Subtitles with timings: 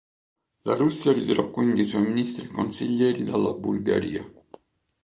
[0.63, 4.27] La Russia ritirò quindi i suoi ministri e consiglieri dalla Bulgaria.